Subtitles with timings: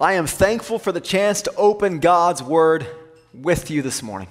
[0.00, 2.86] I am thankful for the chance to open God's Word
[3.34, 4.28] with you this morning.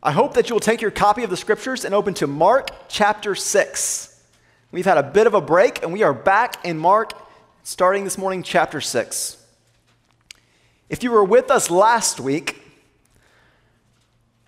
[0.00, 2.68] I hope that you will take your copy of the Scriptures and open to Mark
[2.86, 4.22] chapter 6.
[4.70, 7.12] We've had a bit of a break, and we are back in Mark,
[7.64, 9.44] starting this morning, chapter 6.
[10.88, 12.62] If you were with us last week,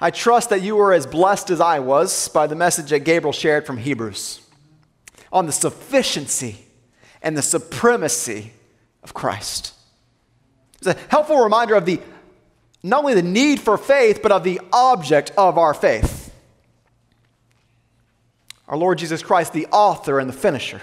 [0.00, 3.32] I trust that you were as blessed as I was by the message that Gabriel
[3.32, 4.42] shared from Hebrews
[5.32, 6.58] on the sufficiency
[7.20, 8.52] and the supremacy
[9.02, 9.72] of Christ.
[10.86, 12.00] It's a helpful reminder of the
[12.82, 16.32] not only the need for faith, but of the object of our faith.
[18.68, 20.80] Our Lord Jesus Christ, the author and the finisher.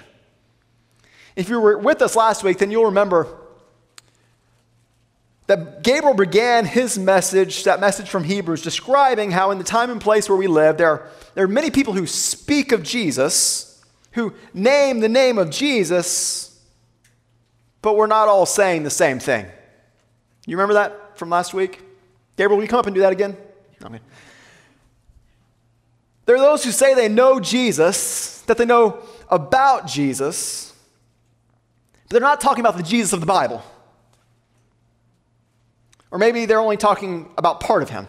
[1.35, 3.27] If you were with us last week, then you'll remember
[5.47, 9.99] that Gabriel began his message, that message from Hebrews, describing how in the time and
[9.99, 13.81] place where we live, there are, there are many people who speak of Jesus,
[14.11, 16.61] who name the name of Jesus,
[17.81, 19.45] but we're not all saying the same thing.
[20.45, 21.81] You remember that from last week?
[22.35, 23.37] Gabriel, will you come up and do that again?
[23.83, 23.99] Okay.
[26.25, 30.73] There are those who say they know Jesus, that they know about Jesus,
[32.03, 33.63] but they're not talking about the Jesus of the Bible.
[36.11, 38.07] Or maybe they're only talking about part of him,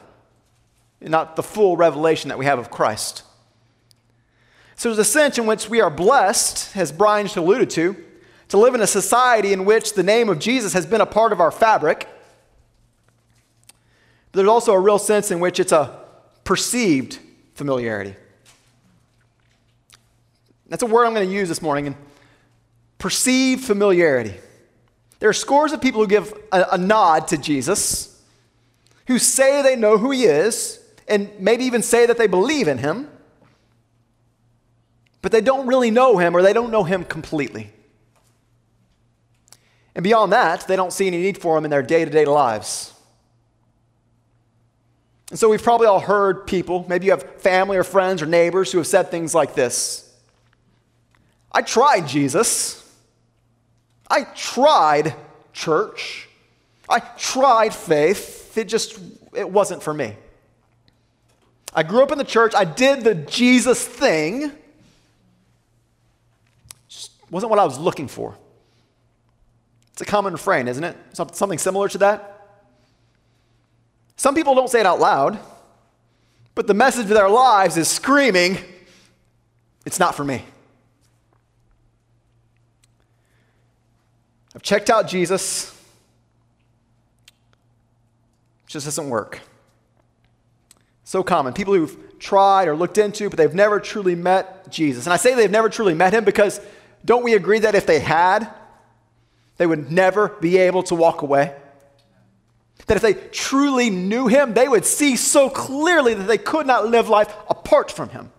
[1.01, 3.23] not the full revelation that we have of Christ.
[4.77, 7.97] So there's a sense in which we are blessed, as Brian alluded to,
[8.49, 11.33] to live in a society in which the name of Jesus has been a part
[11.33, 12.09] of our fabric
[14.35, 15.97] but there's also a real sense in which it's a
[16.43, 17.21] perceived
[17.55, 18.17] familiarity.
[20.67, 21.87] That's a word I'm going to use this morning.
[21.87, 21.97] And
[22.99, 24.35] perceived familiarity.
[25.21, 28.21] There are scores of people who give a, a nod to Jesus,
[29.07, 32.79] who say they know who he is, and maybe even say that they believe in
[32.79, 33.09] him,
[35.23, 37.71] but they don't really know him or they don't know him completely.
[39.95, 42.25] And beyond that, they don't see any need for him in their day to day
[42.25, 42.94] lives.
[45.35, 48.71] And so we've probably all heard people, maybe you have family or friends or neighbors
[48.71, 50.15] who have said things like this
[51.51, 52.81] I tried Jesus.
[54.09, 55.17] I tried
[55.53, 56.29] church.
[56.89, 58.57] I tried faith.
[58.57, 58.97] It just
[59.35, 60.15] it wasn't for me.
[61.75, 62.55] I grew up in the church.
[62.55, 64.53] I did the Jesus thing.
[66.87, 68.39] Just wasn't what I was looking for.
[69.95, 70.97] It's a common refrain, isn't it?
[71.13, 72.34] Something similar to that.
[74.17, 75.39] Some people don't say it out loud,
[76.55, 78.59] but the message of their lives is screaming,
[79.85, 80.45] It's not for me.
[84.55, 85.71] I've checked out Jesus.
[88.65, 89.41] It just doesn't work.
[91.03, 91.53] So common.
[91.53, 95.07] People who've tried or looked into, but they've never truly met Jesus.
[95.07, 96.61] And I say they've never truly met him because
[97.05, 98.49] don't we agree that if they had,
[99.57, 101.55] they would never be able to walk away?
[102.87, 106.87] That if they truly knew him, they would see so clearly that they could not
[106.87, 108.31] live life apart from him.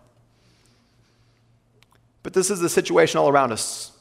[2.21, 3.91] But this is the situation all around us.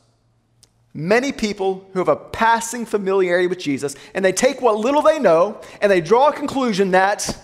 [0.93, 5.19] Many people who have a passing familiarity with Jesus, and they take what little they
[5.19, 7.37] know and they draw a conclusion that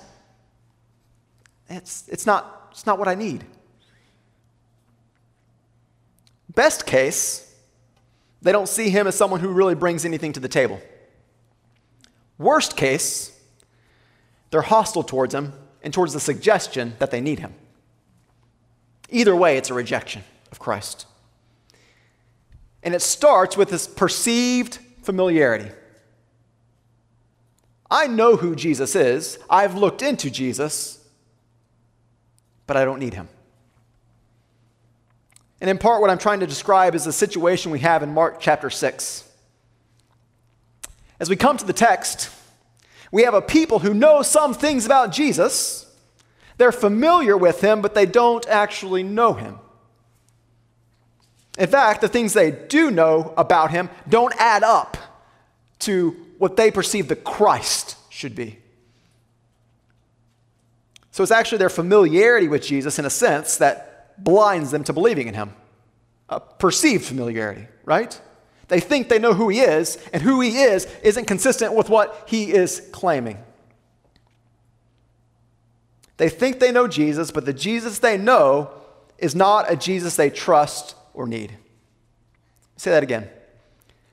[1.68, 3.44] it's, it's, not, it's not what I need.
[6.54, 7.54] Best case,
[8.42, 10.80] they don't see him as someone who really brings anything to the table.
[12.40, 13.38] Worst case,
[14.50, 15.52] they're hostile towards him
[15.82, 17.52] and towards the suggestion that they need him.
[19.10, 21.04] Either way, it's a rejection of Christ.
[22.82, 25.70] And it starts with this perceived familiarity.
[27.90, 31.06] I know who Jesus is, I've looked into Jesus,
[32.66, 33.28] but I don't need him.
[35.60, 38.40] And in part, what I'm trying to describe is the situation we have in Mark
[38.40, 39.29] chapter 6.
[41.20, 42.30] As we come to the text,
[43.12, 45.86] we have a people who know some things about Jesus.
[46.56, 49.58] They're familiar with him, but they don't actually know him.
[51.58, 54.96] In fact, the things they do know about him don't add up
[55.80, 58.58] to what they perceive the Christ should be.
[61.10, 65.28] So it's actually their familiarity with Jesus, in a sense, that blinds them to believing
[65.28, 65.52] in him.
[66.30, 68.18] A perceived familiarity, right?
[68.70, 72.24] They think they know who he is, and who he is isn't consistent with what
[72.26, 73.36] he is claiming.
[76.18, 78.70] They think they know Jesus, but the Jesus they know
[79.18, 81.56] is not a Jesus they trust or need.
[82.76, 83.28] Say that again.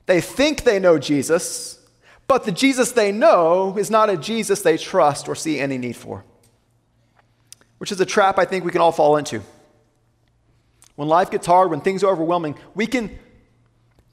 [0.06, 1.78] They think they know Jesus,
[2.26, 5.94] but the Jesus they know is not a Jesus they trust or see any need
[5.94, 6.24] for.
[7.78, 9.40] Which is a trap I think we can all fall into.
[10.96, 13.16] When life gets hard, when things are overwhelming, we can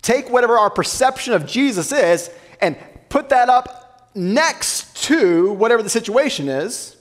[0.06, 2.30] take whatever our perception of Jesus is
[2.62, 2.78] and
[3.10, 6.96] put that up next to whatever the situation is.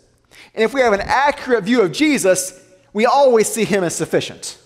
[0.54, 2.60] And if we have an accurate view of Jesus,
[2.92, 4.58] we always see him as sufficient.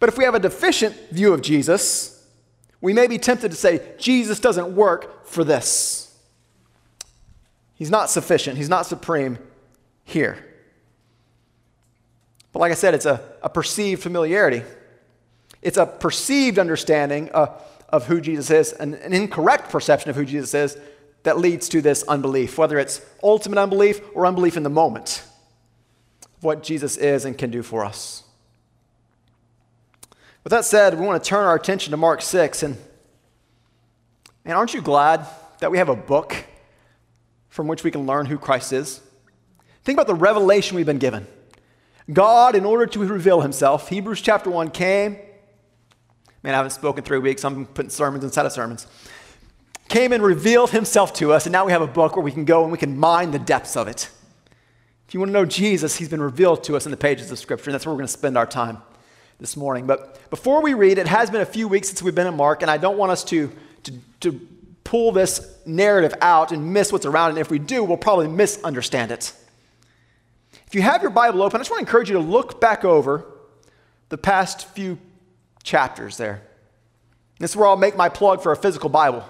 [0.00, 2.26] But if we have a deficient view of Jesus,
[2.80, 6.14] we may be tempted to say, Jesus doesn't work for this.
[7.74, 9.38] He's not sufficient, he's not supreme
[10.04, 10.44] here.
[12.52, 14.62] But like I said, it's a, a perceived familiarity.
[15.66, 17.48] It's a perceived understanding uh,
[17.88, 20.78] of who Jesus is, an, an incorrect perception of who Jesus is
[21.24, 25.24] that leads to this unbelief, whether it's ultimate unbelief or unbelief in the moment
[26.36, 28.22] of what Jesus is and can do for us.
[30.44, 32.62] With that said, we want to turn our attention to Mark 6.
[32.62, 32.76] And,
[34.44, 35.26] and aren't you glad
[35.58, 36.36] that we have a book
[37.48, 39.00] from which we can learn who Christ is?
[39.82, 41.26] Think about the revelation we've been given.
[42.12, 45.18] God, in order to reveal himself, Hebrews chapter 1 came.
[46.46, 47.44] Man, I haven't spoken three weeks.
[47.44, 48.86] I'm putting sermons inside of sermons.
[49.88, 52.44] Came and revealed himself to us, and now we have a book where we can
[52.44, 54.08] go and we can mine the depths of it.
[55.08, 57.40] If you want to know Jesus, he's been revealed to us in the pages of
[57.40, 58.78] Scripture, and that's where we're going to spend our time
[59.40, 59.88] this morning.
[59.88, 62.62] But before we read, it has been a few weeks since we've been in Mark,
[62.62, 63.50] and I don't want us to,
[63.82, 64.40] to, to
[64.84, 67.32] pull this narrative out and miss what's around it.
[67.32, 69.32] And if we do, we'll probably misunderstand it.
[70.68, 72.84] If you have your Bible open, I just want to encourage you to look back
[72.84, 73.26] over
[74.10, 74.98] the past few
[75.66, 76.40] chapters there.
[77.38, 79.24] This is where I'll make my plug for a physical Bible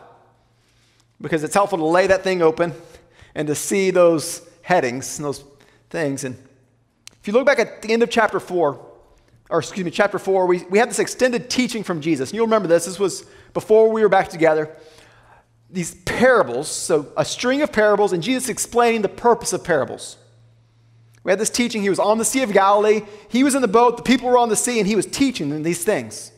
[1.21, 2.75] because it's helpful to lay that thing open
[3.35, 5.43] and to see those headings and those
[5.91, 6.23] things.
[6.25, 6.37] And
[7.21, 8.87] if you look back at the end of chapter 4,
[9.49, 12.31] or excuse me, chapter 4, we, we had this extended teaching from Jesus.
[12.31, 12.85] And you'll remember this.
[12.85, 13.25] This was
[13.55, 14.71] before we were back together.
[15.71, 20.19] These parables, so a string of parables, and Jesus explaining the purpose of parables.
[21.27, 21.83] We had this teaching.
[21.83, 23.01] He was on the Sea of Galilee.
[23.29, 23.97] He was in the boat.
[23.97, 26.31] The people were on the sea, and he was teaching them these things.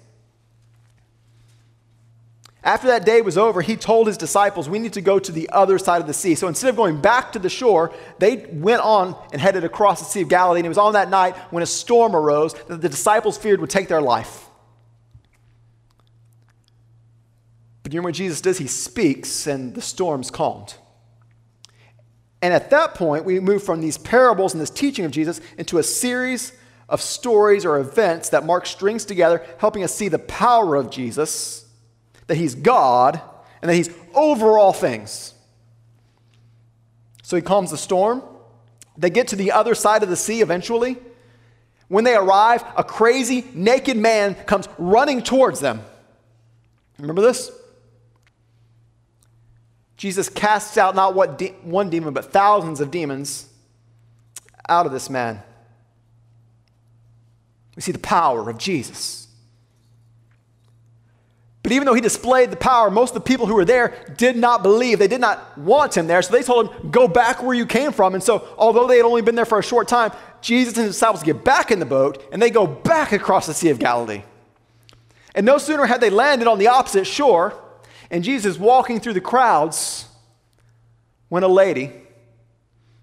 [2.64, 5.50] After that day was over, he told his disciples, We need to go to the
[5.50, 6.34] other side of the sea.
[6.34, 10.06] So instead of going back to the shore, they went on and headed across the
[10.06, 10.60] Sea of Galilee.
[10.60, 13.68] And it was on that night when a storm arose that the disciples feared would
[13.68, 14.46] take their life.
[17.82, 18.56] But you remember what Jesus does?
[18.56, 20.76] He speaks, and the storm's calmed.
[22.40, 25.78] And at that point, we move from these parables and this teaching of Jesus into
[25.78, 26.52] a series
[26.88, 31.66] of stories or events that Mark strings together, helping us see the power of Jesus,
[32.28, 33.20] that he's God,
[33.60, 35.34] and that he's over all things.
[37.22, 38.22] So he calms the storm.
[38.96, 40.96] They get to the other side of the sea eventually.
[41.88, 45.82] When they arrive, a crazy, naked man comes running towards them.
[46.98, 47.50] Remember this?
[49.98, 53.48] Jesus casts out not what de- one demon, but thousands of demons
[54.68, 55.42] out of this man.
[57.74, 59.26] We see the power of Jesus.
[61.64, 64.36] But even though he displayed the power, most of the people who were there did
[64.36, 65.00] not believe.
[65.00, 66.22] They did not want him there.
[66.22, 68.14] So they told him, Go back where you came from.
[68.14, 70.94] And so, although they had only been there for a short time, Jesus and his
[70.94, 74.22] disciples get back in the boat and they go back across the Sea of Galilee.
[75.34, 77.60] And no sooner had they landed on the opposite shore
[78.10, 80.06] and Jesus walking through the crowds
[81.28, 81.92] when a lady,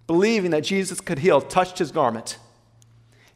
[0.07, 2.37] believing that Jesus could heal, touched his garment.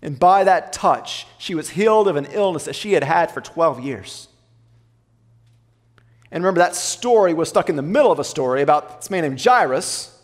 [0.02, 3.42] And by that touch, she was healed of an illness that she had had for
[3.42, 4.30] 12 years.
[6.32, 9.24] And remember, that story was stuck in the middle of a story about this man
[9.24, 10.16] named Jairus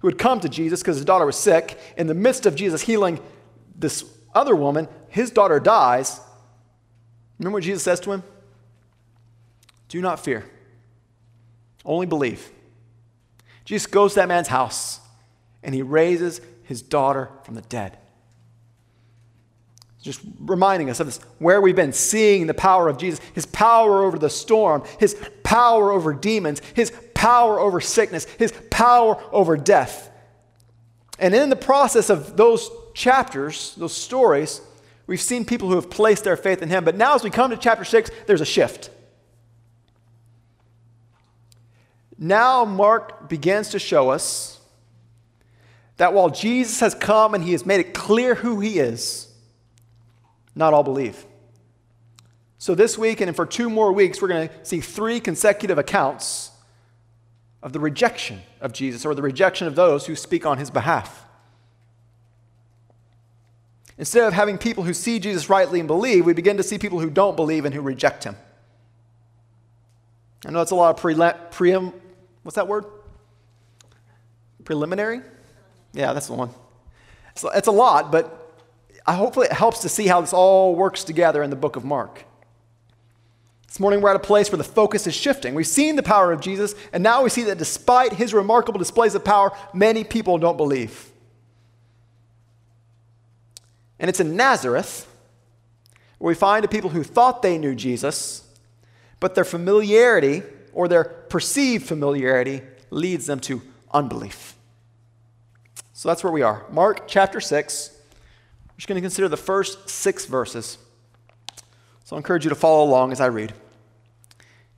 [0.00, 1.78] who had come to Jesus because his daughter was sick.
[1.96, 3.18] In the midst of Jesus healing
[3.74, 6.20] this other woman, his daughter dies.
[7.38, 8.22] Remember what Jesus says to him?
[9.88, 10.44] Do not fear.
[11.84, 12.50] Only believe.
[13.64, 15.00] Jesus goes to that man's house
[15.62, 17.98] and he raises his daughter from the dead.
[20.02, 24.04] Just reminding us of this, where we've been seeing the power of Jesus, his power
[24.04, 30.10] over the storm, his power over demons, his power over sickness, his power over death.
[31.18, 34.60] And in the process of those chapters, those stories,
[35.06, 36.84] we've seen people who have placed their faith in him.
[36.84, 38.90] But now, as we come to chapter 6, there's a shift.
[42.18, 44.60] Now, Mark begins to show us
[45.96, 49.32] that while Jesus has come and he has made it clear who he is,
[50.54, 51.24] not all believe.
[52.58, 56.50] So, this week and for two more weeks, we're going to see three consecutive accounts
[57.62, 61.24] of the rejection of Jesus or the rejection of those who speak on his behalf.
[63.96, 67.00] Instead of having people who see Jesus rightly and believe, we begin to see people
[67.00, 68.36] who don't believe and who reject him.
[70.46, 71.14] I know that's a lot of pre-
[71.50, 71.92] pre-
[72.44, 72.84] What's that word?
[74.64, 75.22] Preliminary?
[75.92, 76.50] Yeah, that's the one.
[77.34, 78.62] So it's a lot, but
[79.06, 81.84] I hopefully it helps to see how this all works together in the book of
[81.84, 82.24] Mark.
[83.66, 85.54] This morning we're at a place where the focus is shifting.
[85.54, 89.14] We've seen the power of Jesus, and now we see that despite his remarkable displays
[89.14, 91.10] of power, many people don't believe.
[93.98, 95.08] And it's in Nazareth
[96.18, 98.46] where we find a people who thought they knew Jesus,
[99.18, 100.42] but their familiarity
[100.74, 103.62] or their perceived familiarity leads them to
[103.92, 104.54] unbelief.
[105.92, 106.64] So that's where we are.
[106.70, 107.90] Mark chapter 6.
[107.90, 110.78] We're just going to consider the first six verses.
[112.04, 113.54] So I encourage you to follow along as I read.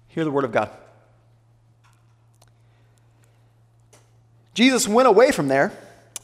[0.08, 0.70] Hear the word of God.
[4.54, 5.72] Jesus went away from there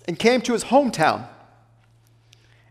[0.09, 1.26] and came to his hometown,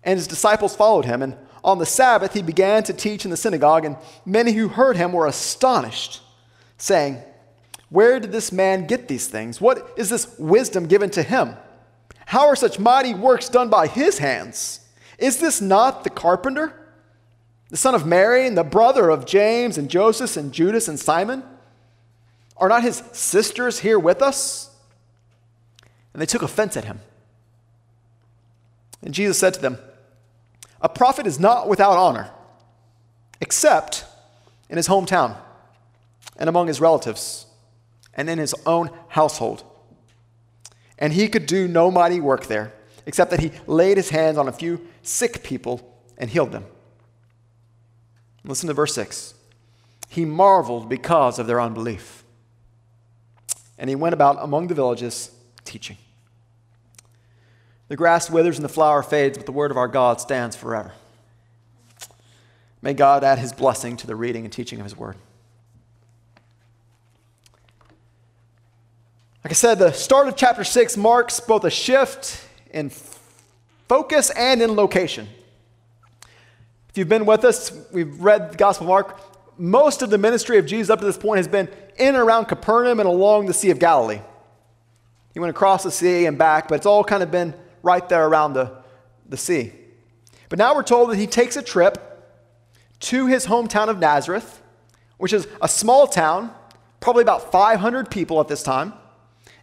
[0.04, 1.22] and his disciples followed him.
[1.22, 4.98] And on the Sabbath, he began to teach in the synagogue, and many who heard
[4.98, 6.22] him were astonished,
[6.82, 7.22] saying,
[7.90, 9.62] Where did this man get these things?
[9.62, 11.56] What is this wisdom given to him?
[12.26, 14.80] How are such mighty works done by his hands?
[15.18, 16.74] Is this not the carpenter,
[17.70, 21.44] the son of Mary, and the brother of James and Joseph and Judas and Simon?
[22.58, 24.76] Are not his sisters here with us?
[26.14, 27.00] And they took offense at him.
[29.04, 29.78] And Jesus said to them,
[30.82, 32.32] a prophet is not without honor,
[33.40, 34.06] except
[34.70, 35.38] in his hometown
[36.42, 37.46] and among his relatives
[38.16, 39.64] and in his own household.
[40.98, 42.74] And he could do no mighty work there,
[43.06, 46.66] except that he laid his hands on a few sick people and healed them.
[48.44, 49.36] Listen to verse 6.
[50.10, 52.24] He marveled because of their unbelief.
[53.78, 55.30] And he went about among the villages
[55.64, 55.98] teaching.
[57.88, 60.94] The grass withers and the flower fades, but the word of our God stands forever.
[62.82, 65.18] May God add his blessing to the reading and teaching of his word.
[69.44, 72.92] Like I said, the start of chapter 6 marks both a shift in
[73.88, 75.28] focus and in location.
[76.90, 79.20] If you've been with us, we've read the Gospel of Mark.
[79.58, 82.46] Most of the ministry of Jesus up to this point has been in and around
[82.46, 84.22] Capernaum and along the Sea of Galilee.
[85.34, 88.28] He went across the sea and back, but it's all kind of been right there
[88.28, 88.72] around the,
[89.28, 89.72] the sea.
[90.50, 91.98] But now we're told that he takes a trip
[93.00, 94.62] to his hometown of Nazareth,
[95.18, 96.54] which is a small town,
[97.00, 98.94] probably about 500 people at this time.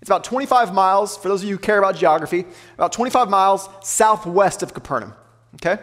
[0.00, 3.68] It's about 25 miles, for those of you who care about geography, about 25 miles
[3.82, 5.14] southwest of Capernaum.
[5.56, 5.82] Okay?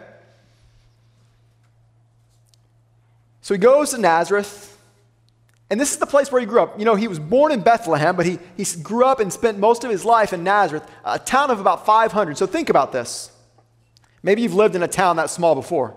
[3.42, 4.76] So he goes to Nazareth.
[5.68, 6.78] And this is the place where he grew up.
[6.78, 9.82] You know, he was born in Bethlehem, but he, he grew up and spent most
[9.84, 12.38] of his life in Nazareth, a town of about 500.
[12.38, 13.32] So think about this.
[14.22, 15.96] Maybe you've lived in a town that small before.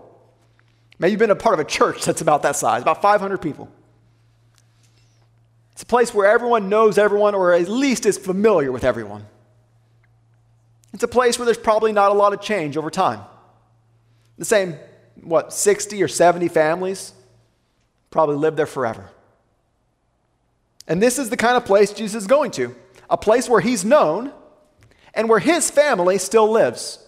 [0.97, 3.69] Maybe you've been a part of a church that's about that size, about 500 people.
[5.79, 9.25] It's a place where everyone knows everyone, or at least is familiar with everyone.
[10.91, 13.21] It's a place where there's probably not a lot of change over time.
[14.37, 14.75] The same,
[15.21, 17.13] what, 60 or 70 families
[18.11, 19.09] probably live there forever.
[20.85, 22.75] And this is the kind of place Jesus is going to
[23.09, 24.33] a place where he's known
[25.13, 26.99] and where his family still lives.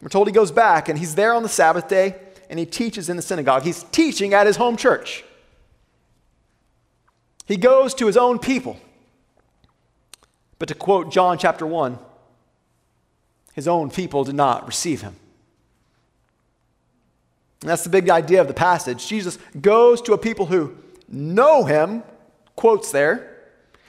[0.00, 2.16] We're told he goes back and he's there on the Sabbath day
[2.50, 3.62] and he teaches in the synagogue.
[3.62, 5.22] He's teaching at his home church.
[7.46, 8.78] He goes to his own people.
[10.58, 11.98] But to quote John chapter 1,
[13.54, 15.16] his own people did not receive him.
[17.60, 19.06] And that's the big idea of the passage.
[19.06, 20.76] Jesus goes to a people who
[21.08, 22.02] know him,
[22.56, 23.38] quotes there.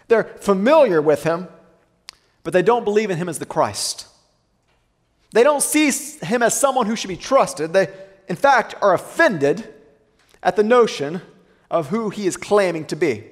[0.07, 1.47] They're familiar with him,
[2.43, 4.07] but they don't believe in him as the Christ.
[5.31, 5.91] They don't see
[6.25, 7.73] him as someone who should be trusted.
[7.73, 7.87] They,
[8.27, 9.73] in fact, are offended
[10.43, 11.21] at the notion
[11.71, 13.23] of who he is claiming to be.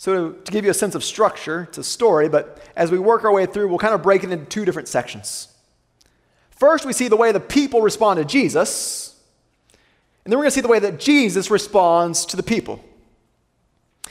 [0.00, 3.22] So, to give you a sense of structure, it's a story, but as we work
[3.22, 5.48] our way through, we'll kind of break it into two different sections.
[6.52, 9.14] First, we see the way the people respond to Jesus,
[10.24, 12.82] and then we're going to see the way that Jesus responds to the people.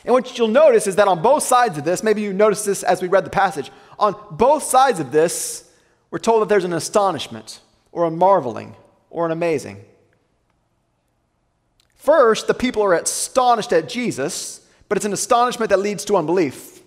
[0.06, 2.84] And what you'll notice is that on both sides of this, maybe you noticed this
[2.84, 5.72] as we read the passage, on both sides of this,
[6.12, 8.76] we're told that there's an astonishment or a marveling
[9.10, 9.84] or an amazing.
[11.96, 16.82] First, the people are astonished at Jesus, but it's an astonishment that leads to unbelief.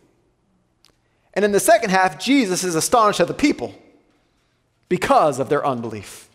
[1.35, 3.75] And in the second half, Jesus is astonished at the people
[4.89, 6.29] because of their unbelief.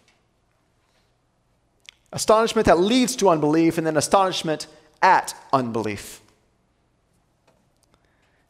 [2.11, 4.65] Astonishment that leads to unbelief, and then astonishment
[5.01, 6.21] at unbelief.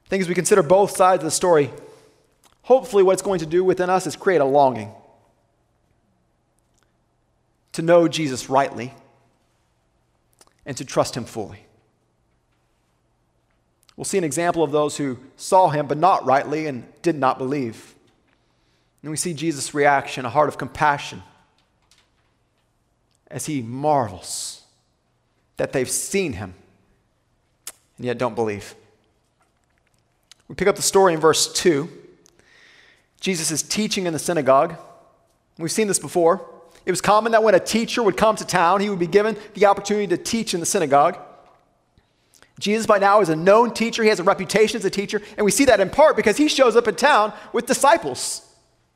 [0.06, 1.72] I think as we consider both sides of the story,
[2.62, 4.94] hopefully what it's going to do within us is create a longing
[7.74, 8.94] to know Jesus rightly
[10.66, 11.67] and to trust him fully.
[13.98, 17.38] We'll see an example of those who saw him but not rightly and did not
[17.40, 17.96] believe.
[19.02, 21.24] And we see Jesus' reaction, a heart of compassion
[23.30, 24.62] as he marvels
[25.58, 26.54] that they've seen him
[27.98, 28.76] and yet don't believe.
[30.48, 31.90] We pick up the story in verse 2.
[33.20, 34.76] Jesus is teaching in the synagogue.
[35.58, 36.48] We've seen this before.
[36.86, 39.36] It was common that when a teacher would come to town, he would be given
[39.56, 41.18] the opportunity to teach in the synagogue.
[42.60, 44.02] Jesus, by now, is a known teacher.
[44.04, 45.22] He has a reputation as a teacher.
[45.38, 48.42] And we see that in part because he shows up in town with disciples,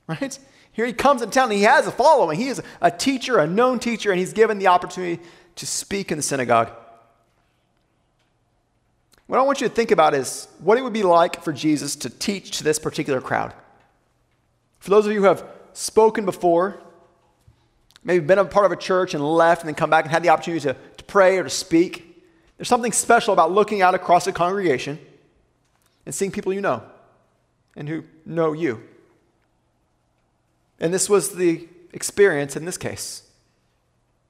[0.07, 0.37] right?
[0.71, 2.39] Here he comes in town and he has a following.
[2.39, 5.21] He is a teacher, a known teacher, and he's given the opportunity
[5.57, 6.71] to speak in the synagogue.
[9.27, 11.95] What I want you to think about is what it would be like for Jesus
[11.97, 13.53] to teach to this particular crowd.
[14.79, 16.81] For those of you who have spoken before,
[18.03, 20.23] maybe been a part of a church and left and then come back and had
[20.23, 22.10] the opportunity to, to pray or to speak,
[22.61, 24.99] there's something special about looking out across a congregation
[26.05, 26.83] and seeing people you know
[27.75, 28.83] and who know you.
[30.79, 33.23] And this was the experience in this case.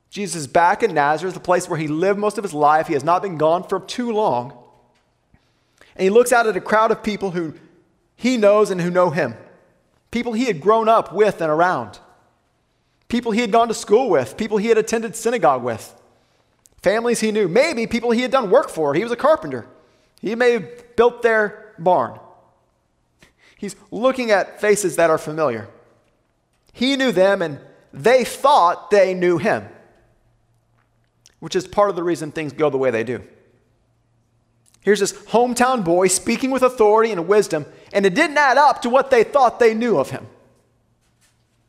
[0.09, 2.87] Jesus is back in Nazareth, the place where he lived most of his life.
[2.87, 4.57] He has not been gone for too long.
[5.97, 7.55] And he looks out at a crowd of people who
[8.15, 9.35] he knows and who know him.
[10.09, 11.99] People he had grown up with and around.
[13.09, 14.37] People he had gone to school with.
[14.37, 15.93] People he had attended synagogue with.
[16.81, 17.47] Families he knew.
[17.47, 18.93] Maybe people he had done work for.
[18.93, 19.67] He was a carpenter.
[20.19, 22.19] He may have built their barn.
[23.57, 25.67] He's looking at faces that are familiar.
[26.73, 27.59] He knew them and
[27.93, 29.67] they thought they knew him,
[31.39, 33.23] which is part of the reason things go the way they do.
[34.81, 38.89] Here's this hometown boy speaking with authority and wisdom, and it didn't add up to
[38.89, 40.25] what they thought they knew of him.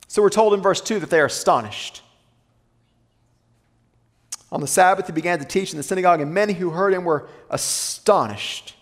[0.09, 2.03] So we're told in verse 2 that they are astonished.
[4.53, 7.05] On the Sabbath, he began to teach in the synagogue, and many who heard him
[7.05, 8.77] were astonished.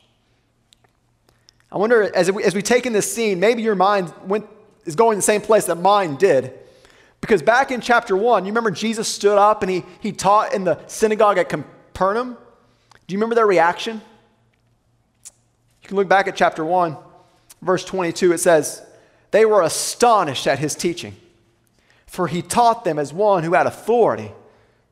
[1.70, 4.46] I wonder, as we, as we take in this scene, maybe your mind went
[4.84, 6.52] is going the same place that mine did.
[7.20, 10.64] Because back in chapter 1, you remember Jesus stood up and he, he taught in
[10.64, 12.36] the synagogue at Capernaum?
[13.06, 14.00] Do you remember their reaction?
[15.82, 16.96] You can look back at chapter 1,
[17.62, 18.32] verse 22.
[18.32, 18.82] It says,
[19.30, 21.14] They were astonished at his teaching,
[22.06, 24.32] for he taught them as one who had authority,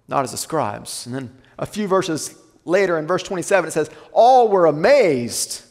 [0.09, 1.07] not as the scribes.
[1.07, 5.63] And then a few verses later, in verse 27, it says, All were amazed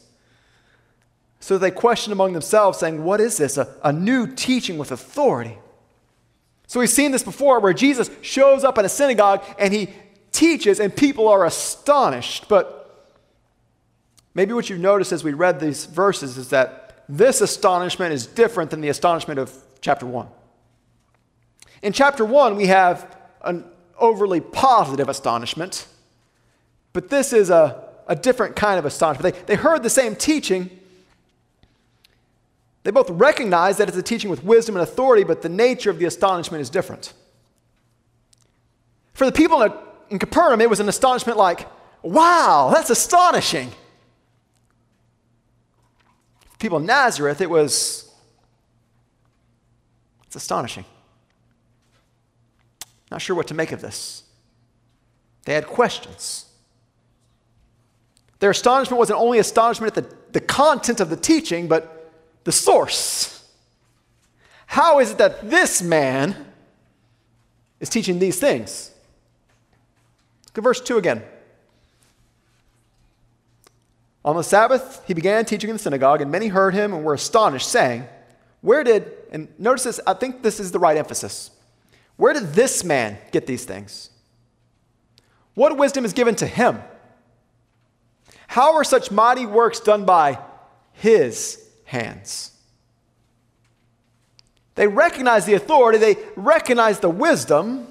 [1.40, 3.56] so they questioned among themselves, saying, What is this?
[3.56, 5.56] A, a new teaching with authority.
[6.66, 9.88] So we've seen this before where Jesus shows up in a synagogue and he
[10.32, 12.48] teaches, and people are astonished.
[12.48, 13.14] But
[14.34, 18.70] maybe what you've noticed as we read these verses is that this astonishment is different
[18.70, 20.28] than the astonishment of chapter 1.
[21.82, 23.64] In chapter 1, we have an
[23.98, 25.86] overly positive astonishment,
[26.92, 29.34] but this is a, a different kind of astonishment.
[29.34, 30.70] They, they heard the same teaching,
[32.84, 35.98] they both recognize that it's a teaching with wisdom and authority, but the nature of
[35.98, 37.12] the astonishment is different.
[39.12, 39.72] For the people in,
[40.10, 41.68] in Capernaum, it was an astonishment like,
[42.02, 43.70] wow, that's astonishing.
[46.50, 48.10] For people in Nazareth, it was,
[50.26, 50.84] it's astonishing.
[53.10, 54.22] Not sure what to make of this.
[55.44, 56.46] They had questions.
[58.38, 62.12] Their astonishment wasn't only astonishment at the, the content of the teaching, but
[62.44, 63.34] the source.
[64.66, 66.36] How is it that this man
[67.80, 68.90] is teaching these things?
[70.46, 71.22] Look at verse 2 again.
[74.24, 77.14] On the Sabbath, he began teaching in the synagogue, and many heard him and were
[77.14, 78.06] astonished, saying,
[78.60, 81.50] Where did, and notice this, I think this is the right emphasis.
[82.18, 84.10] Where did this man get these things?
[85.54, 86.82] What wisdom is given to him?
[88.48, 90.38] How are such mighty works done by
[90.98, 92.52] his hands.
[94.74, 97.86] They recognize the authority, they recognize the wisdom.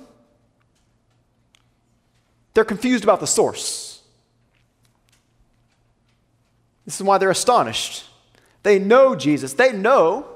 [2.54, 4.02] They're confused about the source.
[6.86, 8.06] This is why they're astonished.
[8.64, 10.28] They know Jesus, they know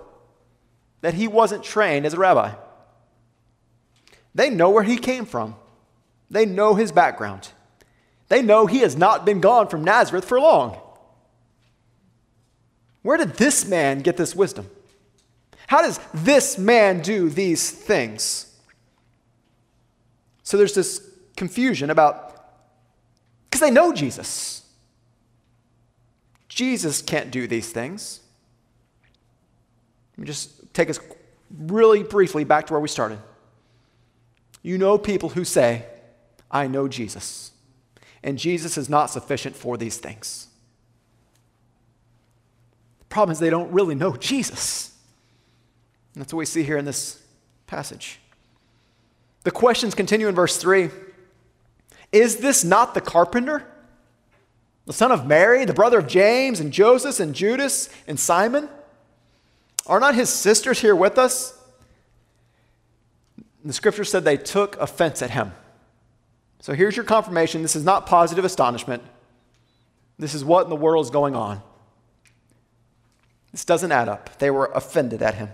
[1.01, 2.53] that he wasn't trained as a rabbi.
[4.33, 5.55] They know where he came from,
[6.29, 7.49] they know his background.
[8.29, 10.79] They know he has not been gone from Nazareth for long.
[13.01, 14.69] Where did this man get this wisdom?
[15.67, 18.57] How does this man do these things?
[20.43, 22.45] So there's this confusion about,
[23.49, 24.65] because they know Jesus.
[26.47, 28.21] Jesus can't do these things.
[30.13, 30.99] Let me just take us
[31.57, 33.19] really briefly back to where we started.
[34.61, 35.85] You know people who say,
[36.49, 37.51] I know Jesus,
[38.23, 40.47] and Jesus is not sufficient for these things.
[42.99, 44.95] The problem is, they don't really know Jesus.
[46.13, 47.21] And that's what we see here in this
[47.67, 48.19] passage.
[49.43, 50.89] The questions continue in verse 3
[52.11, 53.67] Is this not the carpenter?
[54.85, 58.67] The son of Mary, the brother of James and Joseph and Judas and Simon?
[59.87, 61.57] Are not his sisters here with us?
[63.63, 65.51] The scripture said they took offense at him.
[66.61, 67.61] So here's your confirmation.
[67.61, 69.03] This is not positive astonishment.
[70.17, 71.61] This is what in the world is going on.
[73.51, 74.37] This doesn't add up.
[74.39, 75.49] They were offended at him.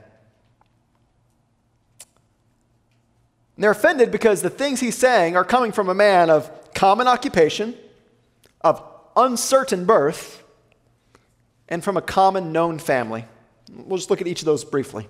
[3.55, 7.07] And they're offended because the things he's saying are coming from a man of common
[7.07, 7.75] occupation,
[8.61, 8.83] of
[9.15, 10.43] uncertain birth,
[11.67, 13.25] and from a common known family.
[13.73, 15.07] We'll just look at each of those briefly.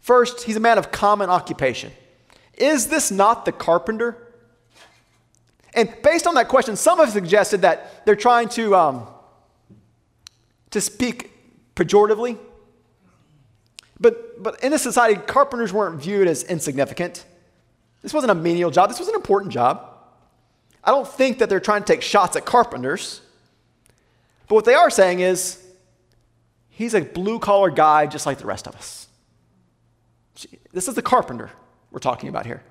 [0.00, 1.92] First, he's a man of common occupation.
[2.60, 4.16] Is this not the carpenter?
[5.72, 9.06] And based on that question, some have suggested that they're trying to, um,
[10.70, 11.30] to speak
[11.74, 12.36] pejoratively.
[13.98, 17.24] But, but in this society, carpenters weren't viewed as insignificant.
[18.02, 19.86] This wasn't a menial job, this was an important job.
[20.84, 23.20] I don't think that they're trying to take shots at carpenters.
[24.48, 25.62] But what they are saying is,
[26.68, 29.06] he's a blue collar guy just like the rest of us.
[30.72, 31.50] This is the carpenter
[31.90, 32.62] we're talking about here.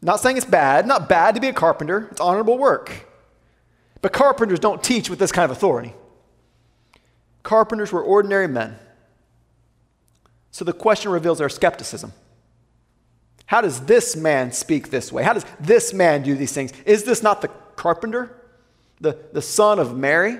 [0.00, 3.06] Not saying it's bad, not bad to be a carpenter, it's honorable work.
[4.00, 5.94] But carpenters don't teach with this kind of authority.
[7.42, 8.78] Carpenters were ordinary men.
[10.50, 12.12] So the question reveals their skepticism.
[13.46, 15.22] How does this man speak this way?
[15.22, 16.72] How does this man do these things?
[16.84, 18.36] Is this not the carpenter,
[19.00, 20.38] the, the son of Mary?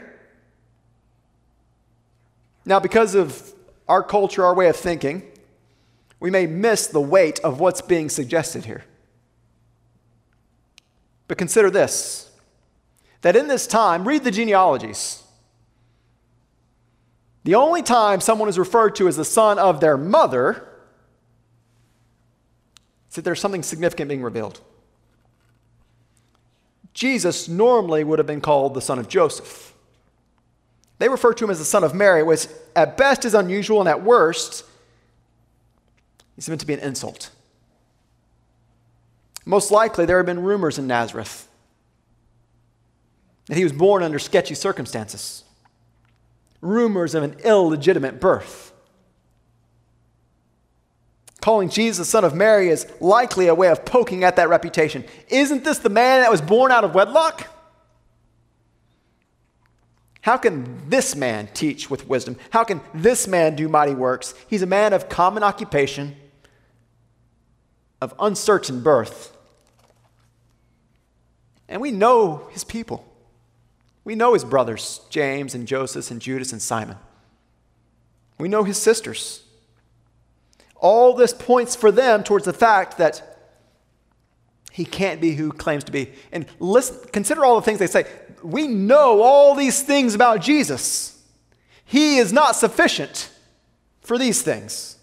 [2.64, 3.54] Now, because of
[3.88, 5.22] our culture, our way of thinking,
[6.20, 8.84] we may miss the weight of what's being suggested here.
[11.26, 12.24] But consider this
[13.20, 15.24] that in this time, read the genealogies.
[17.42, 20.68] The only time someone is referred to as the son of their mother
[23.08, 24.60] is that there's something significant being revealed.
[26.94, 29.74] Jesus normally would have been called the son of Joseph.
[30.98, 33.88] They refer to him as the son of Mary, which at best is unusual and
[33.88, 34.64] at worst
[36.38, 37.30] is meant to be an insult.
[39.44, 41.48] Most likely, there have been rumors in Nazareth
[43.46, 45.42] that he was born under sketchy circumstances,
[46.60, 48.72] rumors of an illegitimate birth.
[51.40, 55.04] Calling Jesus the son of Mary is likely a way of poking at that reputation.
[55.28, 57.46] Isn't this the man that was born out of wedlock?
[60.20, 62.36] How can this man teach with wisdom?
[62.50, 64.34] How can this man do mighty works?
[64.48, 66.16] He's a man of common occupation,
[68.00, 69.36] of uncertain birth.
[71.68, 73.04] And we know his people.
[74.04, 76.96] We know his brothers, James and Joseph and Judas and Simon.
[78.38, 79.42] We know his sisters.
[80.76, 83.36] All this points for them towards the fact that
[84.70, 86.12] he can't be who claims to be.
[86.30, 88.06] And listen, consider all the things they say.
[88.44, 91.20] We know all these things about Jesus.
[91.84, 93.30] He is not sufficient
[94.00, 94.97] for these things.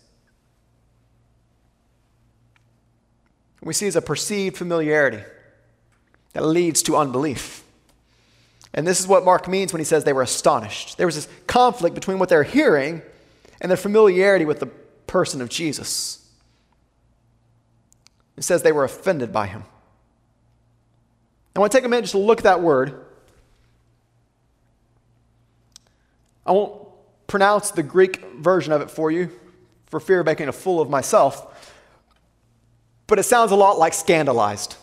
[3.65, 5.23] We see is a perceived familiarity
[6.33, 7.63] that leads to unbelief.
[8.73, 10.97] And this is what Mark means when he says they were astonished.
[10.97, 13.01] There was this conflict between what they're hearing
[13.59, 14.67] and their familiarity with the
[15.07, 16.29] person of Jesus.
[18.37, 19.63] It says they were offended by him.
[21.55, 23.05] I want to take a minute just to look at that word.
[26.45, 26.81] I won't
[27.27, 29.31] pronounce the Greek version of it for you
[29.87, 31.54] for fear of making a fool of myself,
[33.07, 34.75] but it sounds a lot like scandalized.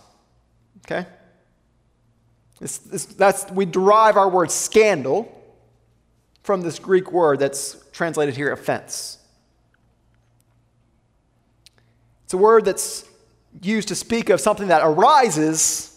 [0.84, 1.06] Okay?
[2.60, 5.30] It's, it's, that's, we derive our word scandal
[6.42, 9.18] from this Greek word that's translated here offense.
[12.24, 13.04] It's a word that's
[13.60, 15.88] used to speak of something that arises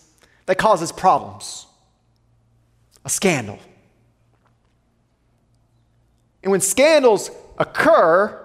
[0.48, 1.66] that causes problems,
[3.04, 3.60] a scandal.
[6.44, 8.45] And when scandals occur,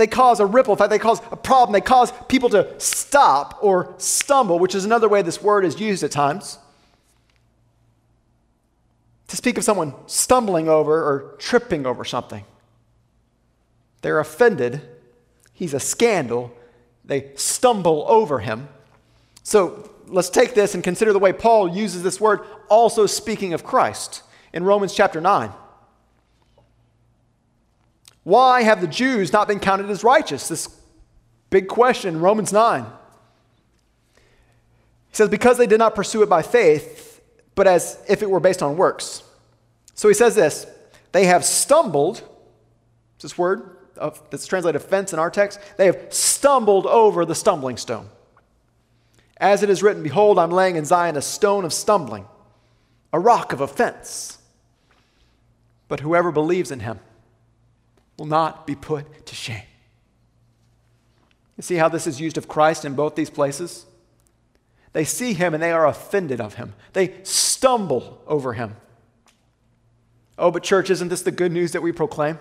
[0.00, 3.94] they cause a ripple effect, they cause a problem, they cause people to stop or
[3.98, 6.58] stumble, which is another way this word is used at times
[9.28, 12.44] to speak of someone stumbling over or tripping over something.
[14.02, 14.80] They're offended.
[15.52, 16.52] He's a scandal.
[17.04, 18.68] They stumble over him.
[19.42, 23.62] So let's take this and consider the way Paul uses this word, also speaking of
[23.62, 25.52] Christ in Romans chapter 9.
[28.30, 30.46] Why have the Jews not been counted as righteous?
[30.46, 30.68] This
[31.50, 32.84] big question Romans 9.
[32.84, 32.90] He
[35.10, 37.20] says, Because they did not pursue it by faith,
[37.56, 39.24] but as if it were based on works.
[39.94, 40.64] So he says this
[41.10, 42.22] they have stumbled,
[43.20, 47.78] this word, uh, that's translated offense in our text, they have stumbled over the stumbling
[47.78, 48.08] stone.
[49.38, 52.26] As it is written, Behold, I'm laying in Zion a stone of stumbling,
[53.12, 54.38] a rock of offense.
[55.88, 57.00] But whoever believes in him
[58.20, 59.62] will not be put to shame.
[61.56, 63.86] You see how this is used of Christ in both these places?
[64.92, 66.74] They see him and they are offended of him.
[66.92, 68.76] They stumble over him.
[70.36, 72.38] Oh, but church, isn't this the good news that we proclaim?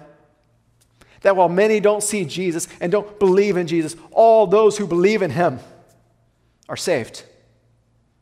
[1.21, 5.21] That while many don't see Jesus and don't believe in Jesus, all those who believe
[5.21, 5.59] in him
[6.67, 7.23] are saved.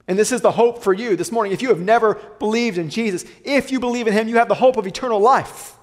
[0.07, 1.53] And this is the hope for you this morning.
[1.53, 4.53] If you have never believed in Jesus, if you believe in him, you have the
[4.53, 5.73] hope of eternal life.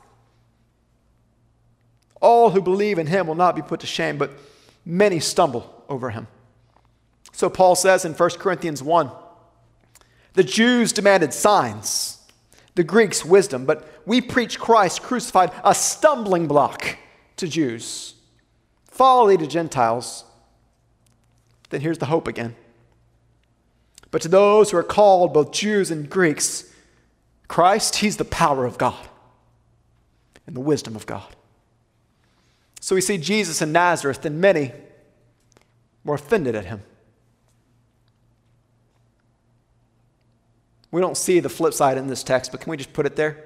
[2.25, 4.31] All who believe in him will not be put to shame, but
[4.87, 6.27] many stumble over him.
[7.33, 9.11] So Paul says in 1 Corinthians 1
[10.33, 12.19] the Jews demanded signs,
[12.77, 16.97] the Greeks wisdom, but we preach Christ crucified, a stumbling block
[17.37, 18.15] to Jews,
[18.87, 20.25] folly to Gentiles.
[21.69, 22.57] Then here's the hope again.
[24.11, 26.73] But to those who are called, both Jews and Greeks,
[27.49, 29.09] Christ, He's the power of God
[30.47, 31.34] and the wisdom of God.
[32.85, 34.71] So we see Jesus in Nazareth, and many
[36.05, 36.83] were offended at Him.
[40.91, 43.17] We don't see the flip side in this text, but can we just put it
[43.17, 43.43] there?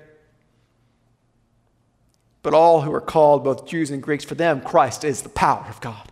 [2.42, 5.66] But all who are called, both Jews and Greeks, for them, Christ is the power
[5.68, 6.10] of God.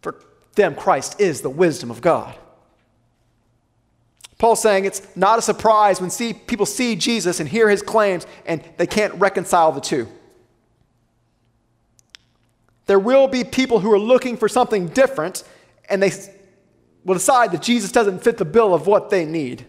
[0.00, 0.14] For
[0.54, 2.36] them, Christ is the wisdom of God.
[4.38, 8.28] Paul's saying it's not a surprise when see, people see Jesus and hear his claims
[8.46, 10.06] and they can't reconcile the two.
[12.90, 15.44] There will be people who are looking for something different
[15.88, 16.10] and they
[17.04, 19.64] will decide that Jesus doesn't fit the bill of what they need.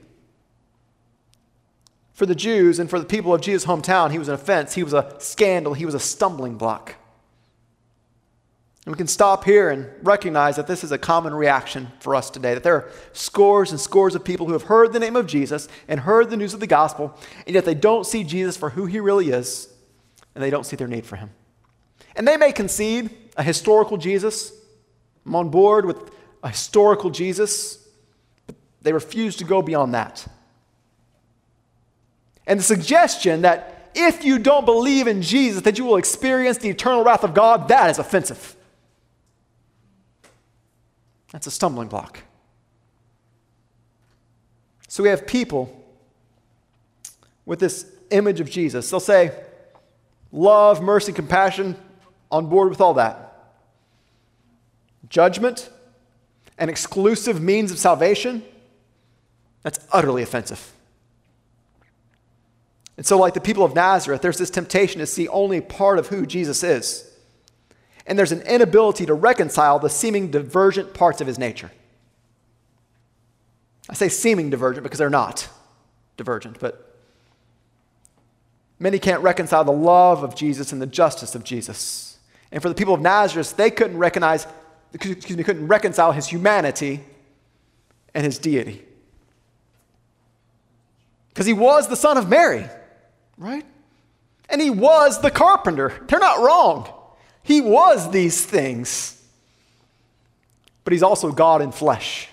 [2.14, 4.82] For the Jews and for the people of Jesus' hometown, he was an offense, he
[4.82, 6.96] was a scandal, he was a stumbling block.
[8.88, 12.32] And we can stop here and recognize that this is a common reaction for us
[12.32, 12.56] today.
[12.56, 15.68] That there are scores and scores of people who have heard the name of Jesus
[15.88, 18.88] and heard the news of the gospel, and yet they don't see Jesus for who
[18.88, 19.72] he really is,
[20.34, 21.30] and they don't see their need for him.
[22.15, 24.52] And they may concede a historical Jesus.
[25.26, 26.12] I'm on board with
[26.43, 27.88] a historical Jesus,
[28.47, 30.26] but they refuse to go beyond that.
[32.47, 36.69] And the suggestion that if you don't believe in Jesus, that you will experience the
[36.69, 38.56] eternal wrath of God, that is offensive.
[41.32, 42.19] That's a stumbling block.
[44.88, 45.78] So we have people
[47.45, 48.89] with this image of Jesus.
[48.89, 49.32] They'll say,
[50.32, 51.78] love, mercy, compassion,
[52.32, 53.28] on board with all that.
[55.10, 55.70] Judgment,
[56.58, 58.44] an exclusive means of salvation,
[59.63, 60.74] that's utterly offensive.
[62.98, 66.08] And so, like the people of Nazareth, there's this temptation to see only part of
[66.08, 67.08] who Jesus is.
[68.06, 71.72] And there's an inability to reconcile the seeming divergent parts of his nature.
[73.89, 75.50] I say seeming divergent because they're not
[76.17, 76.96] divergent, but
[78.80, 82.11] many can't reconcile the love of Jesus and the justice of Jesus.
[82.52, 84.46] And for the people of Nazareth, they couldn't recognize,
[84.94, 87.02] excuse me, couldn't reconcile his humanity
[88.14, 88.84] and his deity.
[91.30, 92.68] Because he was the son of Mary
[93.42, 93.66] right?
[94.50, 96.06] And he was the carpenter.
[96.08, 96.88] They're not wrong.
[97.44, 99.22] He was these things.
[100.84, 102.30] But he's also God in flesh.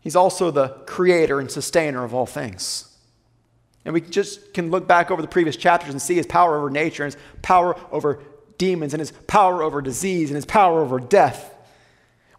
[0.00, 2.87] He's also the creator and sustainer of all things.
[3.84, 6.70] And we just can look back over the previous chapters and see his power over
[6.70, 8.22] nature and his power over
[8.58, 11.54] demons and his power over disease and his power over death.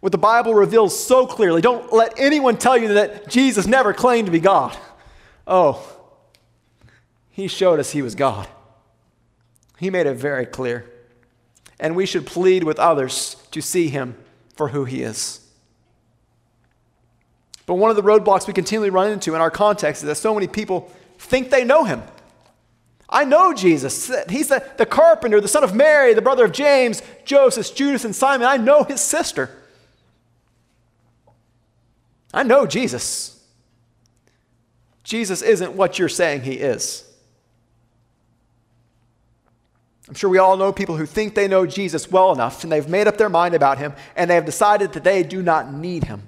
[0.00, 4.26] What the Bible reveals so clearly, don't let anyone tell you that Jesus never claimed
[4.26, 4.76] to be God.
[5.46, 6.00] Oh,
[7.40, 8.48] he showed us He was God.
[9.78, 10.90] He made it very clear.
[11.78, 14.16] And we should plead with others to see Him
[14.54, 15.40] for who He is.
[17.64, 20.34] But one of the roadblocks we continually run into in our context is that so
[20.34, 22.02] many people think they know Him.
[23.10, 24.10] I know Jesus.
[24.28, 28.14] He's the, the carpenter, the son of Mary, the brother of James, Joseph, Judas, and
[28.14, 28.46] Simon.
[28.46, 29.50] I know his sister.
[32.32, 33.44] I know Jesus.
[35.02, 37.04] Jesus isn't what you're saying he is.
[40.06, 42.88] I'm sure we all know people who think they know Jesus well enough and they've
[42.88, 46.04] made up their mind about him and they have decided that they do not need
[46.04, 46.22] him.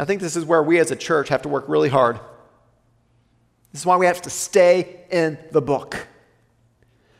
[0.00, 2.18] And I think this is where we as a church have to work really hard.
[3.70, 6.06] This is why we have to stay in the book.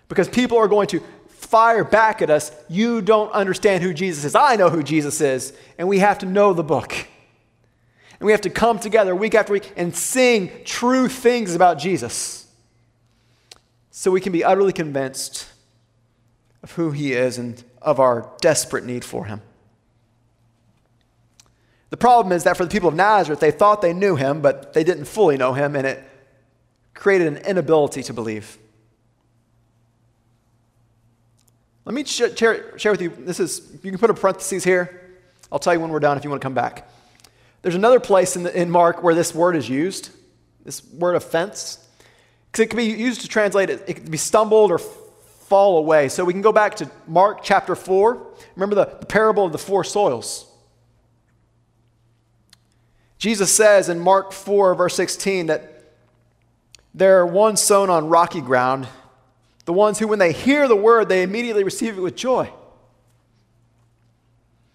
[0.08, 4.34] Because people are going to fire back at us, you don't understand who Jesus is.
[4.34, 6.94] I know who Jesus is, and we have to know the book.
[8.18, 12.46] And we have to come together week after week and sing true things about Jesus.
[13.90, 15.46] so we can be utterly convinced
[16.62, 19.42] of who He is and of our desperate need for Him.
[21.90, 24.72] The problem is that for the people of Nazareth, they thought they knew Him, but
[24.72, 26.02] they didn't fully know Him, and it
[26.94, 28.58] created an inability to believe.
[31.84, 32.30] Let me share,
[32.92, 35.18] with you this is, you can put a parenthesis here.
[35.50, 36.88] I'll tell you when we're done if you want to come back.
[37.62, 40.10] There's another place in, the, in Mark where this word is used,
[40.64, 41.84] this word offense.
[42.46, 46.08] Because it can be used to translate it, it can be stumbled or fall away.
[46.08, 48.26] So we can go back to Mark chapter 4.
[48.54, 50.49] Remember the, the parable of the four soils.
[53.20, 55.84] Jesus says in Mark 4, verse 16, that
[56.92, 58.88] there are ones sown on rocky ground
[59.70, 62.50] the ones who, when they hear the word, they immediately receive it with joy.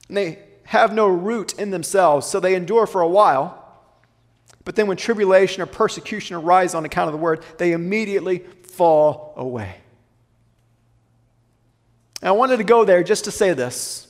[0.07, 3.61] And they have no root in themselves, so they endure for a while.
[4.63, 9.33] But then, when tribulation or persecution arise on account of the word, they immediately fall
[9.35, 9.75] away.
[12.21, 14.04] And I wanted to go there just to say this.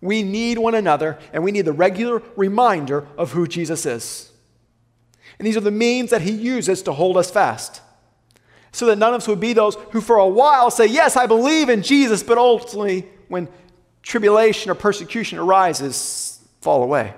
[0.00, 4.30] We need one another, and we need the regular reminder of who Jesus is.
[5.38, 7.82] And these are the means that he uses to hold us fast
[8.72, 11.26] so that none of us would be those who for a while say, Yes, I
[11.26, 13.48] believe in Jesus, but ultimately, when
[14.02, 17.14] tribulation or persecution arises, fall away.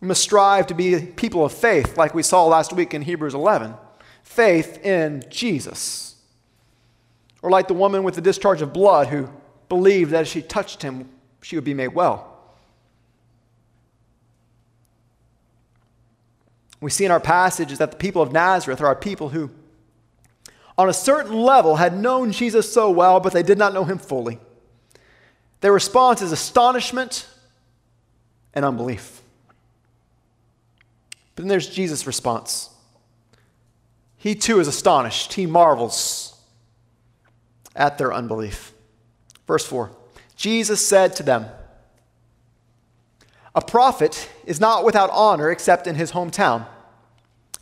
[0.00, 3.34] We must strive to be people of faith, like we saw last week in Hebrews
[3.34, 3.74] 11
[4.22, 6.16] faith in Jesus.
[7.42, 9.28] Or like the woman with the discharge of blood who
[9.72, 11.08] believed that if she touched him,
[11.40, 12.32] she would be made well.
[16.82, 19.50] we see in our passage that the people of Nazareth are a people who,
[20.76, 23.98] on a certain level, had known Jesus so well, but they did not know him
[23.98, 24.40] fully.
[25.60, 27.28] Their response is astonishment
[28.52, 29.22] and unbelief.
[31.36, 32.68] But then there's Jesus' response.
[34.16, 36.36] He too is astonished, he marvels
[37.76, 38.72] at their unbelief.
[39.52, 39.90] Verse 4
[40.34, 41.44] Jesus said to them,
[43.54, 46.66] A prophet is not without honor except in his hometown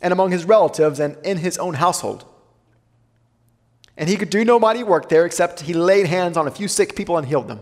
[0.01, 2.23] and among his relatives and in his own household.
[3.97, 6.69] And he could do no mighty work there except he laid hands on a few
[6.69, 7.59] sick people and healed them.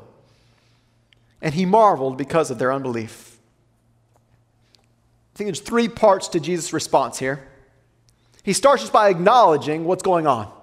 [1.42, 3.40] And he marveled because of their unbelief.
[5.34, 7.48] I think there's three parts to Jesus' response here.
[8.44, 10.54] He starts just by acknowledging what's going on,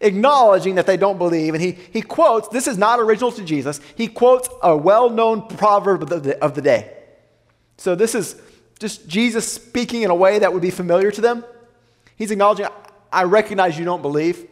[0.00, 1.54] acknowledging that they don't believe.
[1.54, 5.46] And he, he quotes, this is not original to Jesus, he quotes a well known
[5.48, 6.92] proverb of the, of the day.
[7.78, 8.40] So this is
[8.78, 11.44] just Jesus speaking in a way that would be familiar to them.
[12.16, 12.66] He's acknowledging,
[13.12, 14.46] I recognize you don't believe.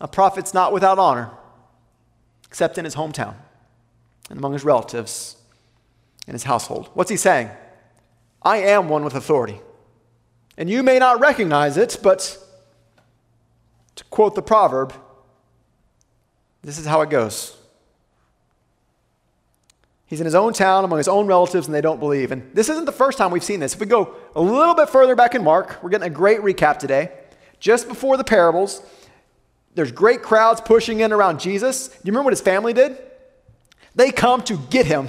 [0.00, 1.30] A prophet's not without honor,
[2.46, 3.34] except in his hometown
[4.30, 5.36] and among his relatives
[6.26, 6.88] and his household.
[6.94, 7.50] What's he saying?
[8.42, 9.60] I am one with authority.
[10.56, 12.38] And you may not recognize it, but
[13.98, 14.94] to quote the proverb,
[16.62, 17.56] this is how it goes.
[20.06, 22.30] He's in his own town among his own relatives, and they don't believe.
[22.30, 23.74] And this isn't the first time we've seen this.
[23.74, 26.78] If we go a little bit further back in Mark, we're getting a great recap
[26.78, 27.10] today.
[27.58, 28.82] Just before the parables,
[29.74, 31.88] there's great crowds pushing in around Jesus.
[31.88, 32.96] Do you remember what his family did?
[33.96, 35.08] They come to get him.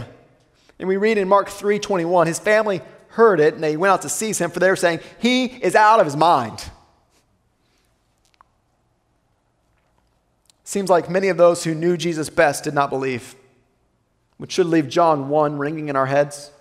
[0.79, 4.09] And we read in Mark 3:21, his family heard it and they went out to
[4.09, 6.71] seize him, for they were saying, He is out of his mind.
[10.69, 13.33] Seems like many of those who knew Jesus best did not believe
[14.37, 16.51] which should leave John 1 ringing in our heads.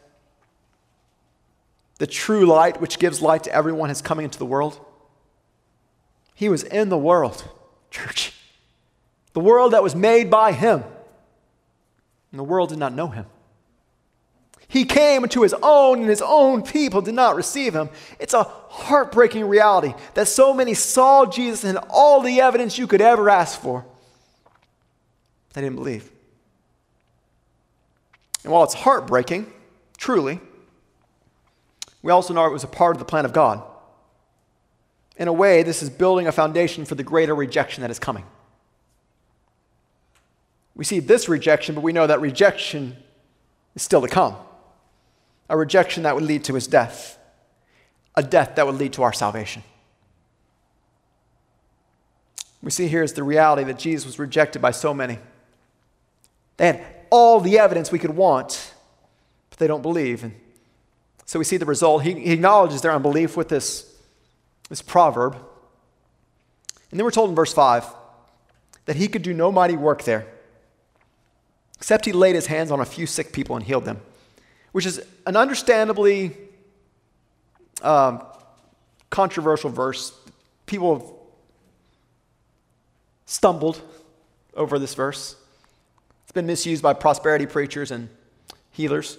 [1.98, 4.80] The true light, which gives light to everyone, is coming into the world.
[6.34, 7.44] He was in the world,
[7.90, 8.32] church.
[9.34, 10.82] The world that was made by him.
[12.32, 13.26] And the world did not know him.
[14.68, 17.90] He came to his own, and his own people did not receive him.
[18.18, 23.02] It's a heartbreaking reality that so many saw Jesus and all the evidence you could
[23.02, 23.84] ever ask for.
[25.52, 26.10] They didn't believe.
[28.44, 29.52] And while it's heartbreaking,
[29.96, 30.40] truly,
[32.02, 33.62] we also know it was a part of the plan of God.
[35.16, 38.24] In a way, this is building a foundation for the greater rejection that is coming.
[40.76, 42.96] We see this rejection, but we know that rejection
[43.74, 44.36] is still to come.
[45.48, 47.18] A rejection that would lead to his death,
[48.14, 49.64] a death that would lead to our salvation.
[52.62, 55.18] We see here is the reality that Jesus was rejected by so many.
[56.58, 58.74] They had all the evidence we could want,
[59.48, 60.22] but they don't believe.
[60.22, 60.34] And
[61.24, 62.02] so we see the result.
[62.02, 63.90] He, he acknowledges their unbelief with this,
[64.68, 65.34] this proverb.
[66.90, 67.86] And then we're told in verse 5
[68.84, 70.26] that he could do no mighty work there,
[71.76, 74.00] except he laid his hands on a few sick people and healed them,
[74.72, 76.36] which is an understandably
[77.82, 78.24] um,
[79.10, 80.12] controversial verse.
[80.66, 81.06] People have
[83.26, 83.80] stumbled
[84.54, 85.36] over this verse.
[86.28, 88.10] It's been misused by prosperity preachers and
[88.70, 89.16] healers.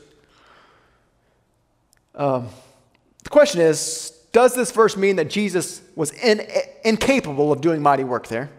[2.14, 2.50] Um,
[3.24, 6.46] the question is Does this verse mean that Jesus was in,
[6.86, 8.52] incapable of doing mighty work there?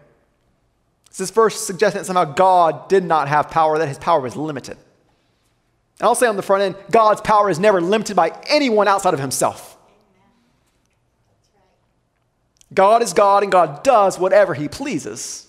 [1.11, 4.35] Does this verse suggest that somehow God did not have power, that his power was
[4.35, 4.77] limited?
[6.01, 9.15] And I'll say on the front end God's power is never limited by anyone outside
[9.15, 9.77] of himself.
[12.75, 15.47] God is God and God does whatever he pleases.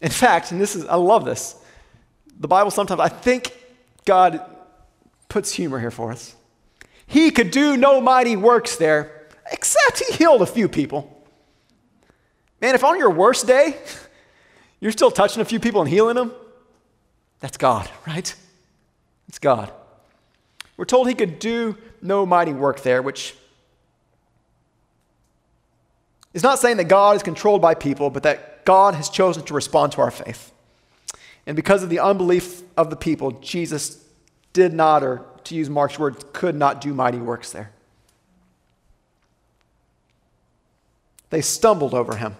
[0.00, 1.56] In fact, and this is, I love this.
[2.38, 3.56] The Bible sometimes, I think
[4.04, 4.40] God
[5.28, 6.34] puts humor here for us.
[7.06, 11.24] He could do no mighty works there, except he healed a few people.
[12.60, 13.76] Man, if on your worst day,
[14.80, 16.32] you're still touching a few people and healing them,
[17.40, 18.34] that's God, right?
[19.28, 19.72] It's God.
[20.76, 23.34] We're told he could do no mighty work there, which
[26.32, 29.54] is not saying that God is controlled by people, but that God has chosen to
[29.54, 30.52] respond to our faith.
[31.46, 34.04] And because of the unbelief of the people, Jesus
[34.52, 37.72] did not, or to use Mark's words, could not do mighty works there.
[41.30, 42.36] They stumbled over him.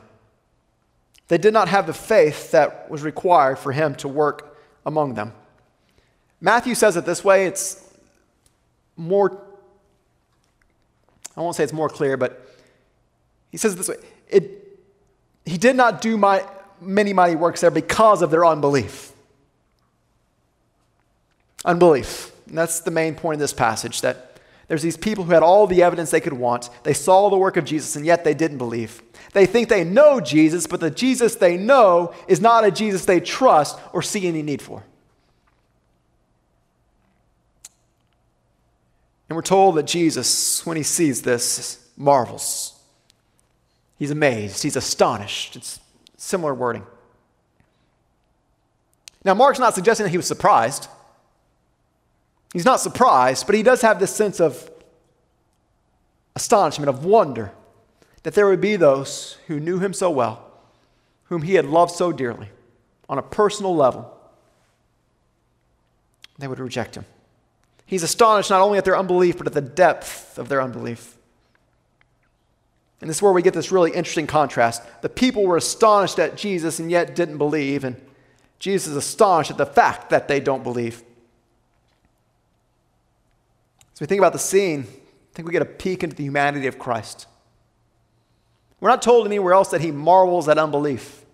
[1.29, 5.33] They did not have the faith that was required for him to work among them.
[6.41, 7.87] Matthew says it this way it's
[8.97, 9.41] more,
[11.37, 12.45] I won't say it's more clear, but
[13.51, 13.97] he says it this way
[14.29, 14.60] it,
[15.51, 16.47] He did not do my,
[16.81, 19.13] many mighty works there because of their unbelief.
[21.65, 22.31] Unbelief.
[22.47, 24.39] And that's the main point of this passage that
[24.69, 26.71] there's these people who had all the evidence they could want.
[26.85, 29.03] They saw the work of Jesus, and yet they didn't believe.
[29.33, 33.19] They think they know Jesus, but the Jesus they know is not a Jesus they
[33.19, 34.85] trust or see any need for.
[39.29, 42.80] And we're told that Jesus, when he sees this, marvels.
[44.01, 45.57] He's amazed, he's astonished.
[45.57, 45.79] It's
[46.17, 46.87] similar wording.
[49.27, 50.89] Now, Mark's not suggesting that he was surprised.
[52.55, 54.71] He's not surprised, but he does have this sense of
[56.35, 57.53] astonishment, of wonder
[58.23, 60.51] that there would be those who knew him so well,
[61.25, 62.49] whom he had loved so dearly,
[63.07, 64.17] on a personal level,
[66.39, 67.05] they would reject him.
[67.85, 71.19] He's astonished not only at their unbelief, but at the depth of their unbelief.
[73.01, 74.83] And this is where we get this really interesting contrast.
[75.01, 77.97] The people were astonished at Jesus and yet didn't believe, and
[78.59, 81.03] Jesus is astonished at the fact that they don't believe.
[83.95, 86.67] As we think about the scene, I think we get a peek into the humanity
[86.67, 87.27] of Christ.
[88.81, 91.25] We're not told anywhere else that he marvels at unbelief.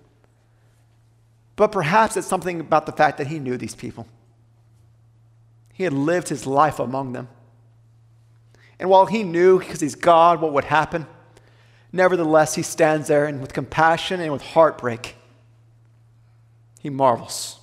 [1.57, 4.07] But perhaps it's something about the fact that he knew these people.
[5.73, 7.29] He had lived his life among them.
[8.79, 11.07] And while he knew, because he's God, what would happen,
[11.93, 15.16] nevertheless, he stands there and with compassion and with heartbreak,
[16.80, 17.59] he marvels.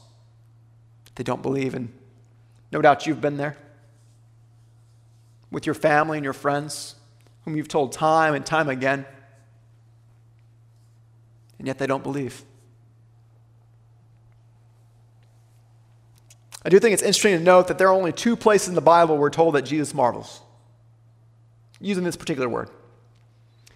[1.15, 1.93] They don't believe, and
[2.71, 3.57] no doubt you've been there
[5.51, 6.95] with your family and your friends,
[7.45, 9.05] whom you've told time and time again
[11.63, 12.43] and yet they don't believe.
[16.65, 18.81] I do think it's interesting to note that there are only two places in the
[18.81, 20.41] Bible where we're told that Jesus marvels,
[21.79, 22.69] using this particular word.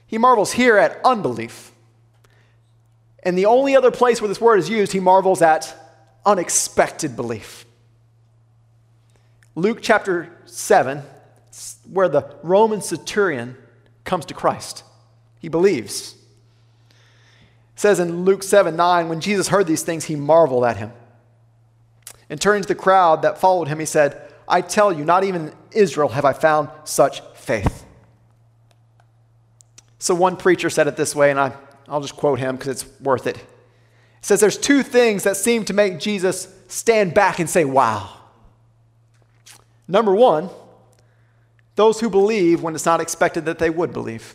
[0.08, 1.72] He marvels here at unbelief.
[3.24, 5.76] And the only other place where this word is used, he marvels at
[6.26, 7.66] unexpected belief.
[9.56, 11.02] Luke chapter 7,
[11.92, 13.58] where the Roman centurion
[14.04, 14.84] comes to Christ.
[15.40, 16.18] He believes
[17.78, 20.92] says in Luke 7 9, when Jesus heard these things, he marveled at him.
[22.30, 25.50] And turning to the crowd that followed him, he said, I tell you, not even
[25.50, 27.86] in Israel have I found such faith.
[30.08, 31.52] So one preacher said it this way, and I,
[31.86, 33.36] I'll just quote him because it's worth it.
[33.36, 33.44] He
[34.22, 38.14] says, There's two things that seem to make Jesus stand back and say, Wow.
[39.86, 40.50] Number one,
[41.76, 44.34] those who believe when it's not expected that they would believe.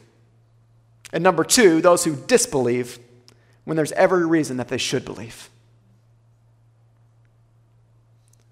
[1.11, 2.99] And number two, those who disbelieve
[3.65, 5.49] when there's every reason that they should believe.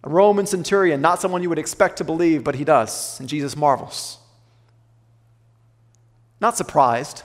[0.05, 3.55] A Roman centurion, not someone you would expect to believe, but he does, and Jesus
[3.55, 4.20] marvels.
[6.41, 7.23] Not surprised,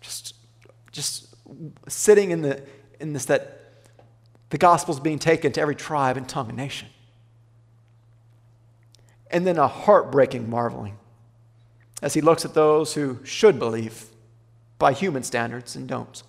[0.00, 0.34] just,
[0.90, 1.34] just
[1.88, 2.62] sitting in, the,
[2.98, 3.60] in this that
[4.50, 6.88] the gospel's being taken to every tribe and tongue and nation.
[9.30, 10.98] And then a heartbreaking marveling
[12.02, 14.06] as he looks at those who should believe
[14.78, 16.22] by human standards and don't.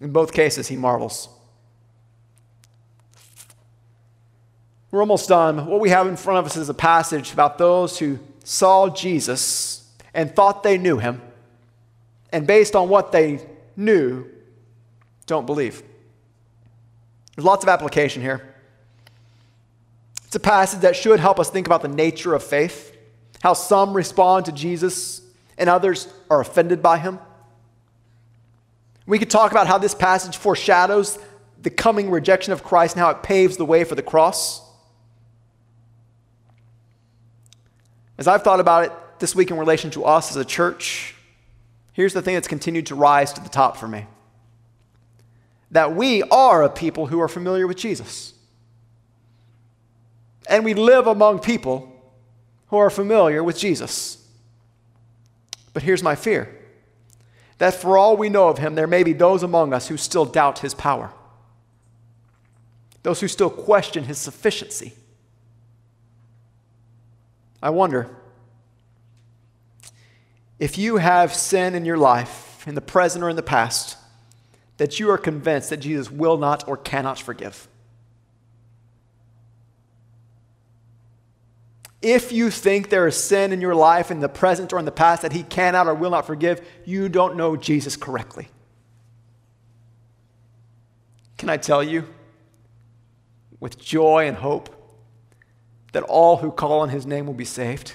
[0.00, 1.28] In both cases, he marvels.
[4.90, 5.66] We're almost done.
[5.66, 9.90] What we have in front of us is a passage about those who saw Jesus
[10.14, 11.20] and thought they knew him,
[12.32, 13.40] and based on what they
[13.76, 14.26] knew,
[15.26, 15.82] don't believe.
[17.34, 18.54] There's lots of application here.
[20.26, 22.96] It's a passage that should help us think about the nature of faith,
[23.42, 25.20] how some respond to Jesus
[25.58, 27.18] and others are offended by him.
[29.06, 31.18] We could talk about how this passage foreshadows
[31.60, 34.60] the coming rejection of Christ and how it paves the way for the cross.
[38.18, 41.14] As I've thought about it this week in relation to us as a church,
[41.92, 44.06] here's the thing that's continued to rise to the top for me
[45.70, 48.32] that we are a people who are familiar with Jesus.
[50.48, 51.90] And we live among people
[52.68, 54.24] who are familiar with Jesus.
[55.72, 56.60] But here's my fear
[57.58, 60.24] that for all we know of him, there may be those among us who still
[60.24, 61.12] doubt his power,
[63.02, 64.92] those who still question his sufficiency.
[67.64, 68.14] I wonder
[70.58, 73.96] if you have sin in your life, in the present or in the past,
[74.76, 77.66] that you are convinced that Jesus will not or cannot forgive.
[82.02, 84.92] If you think there is sin in your life in the present or in the
[84.92, 88.48] past that he cannot or will not forgive, you don't know Jesus correctly.
[91.38, 92.06] Can I tell you,
[93.58, 94.73] with joy and hope,
[95.94, 97.94] that all who call on his name will be saved?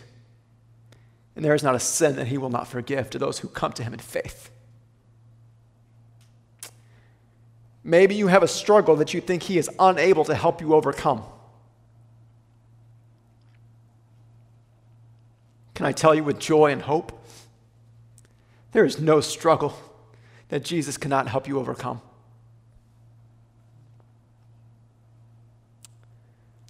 [1.35, 3.71] And there is not a sin that he will not forgive to those who come
[3.73, 4.49] to him in faith.
[7.83, 11.23] Maybe you have a struggle that you think He is unable to help you overcome.
[15.73, 17.19] Can I tell you with joy and hope?
[18.73, 19.75] There is no struggle
[20.49, 22.01] that Jesus cannot help you overcome.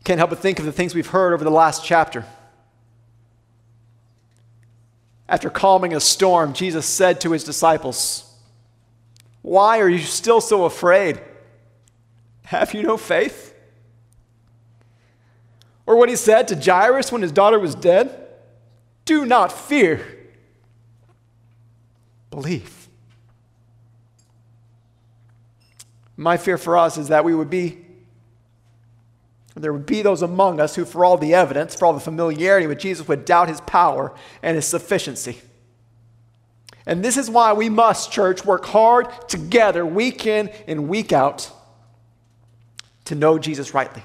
[0.10, 2.26] Can't help but think of the things we've heard over the last chapter.
[5.28, 8.26] After calming a storm, Jesus said to his disciples,
[9.43, 11.22] why are you still so afraid?
[12.45, 13.53] Have you no faith?
[15.86, 18.30] Or what he said to Jairus when his daughter was dead?
[19.05, 20.03] Do not fear,
[22.32, 22.88] believe.
[26.18, 27.86] My fear for us is that we would be,
[29.56, 32.68] there would be those among us who, for all the evidence, for all the familiarity
[32.68, 35.39] with Jesus, would doubt his power and his sufficiency.
[36.86, 41.52] And this is why we must, church, work hard together, week in and week out,
[43.06, 44.04] to know Jesus rightly.